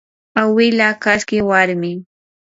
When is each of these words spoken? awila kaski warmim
awila 0.41 0.87
kaski 1.03 1.37
warmim 1.49 1.99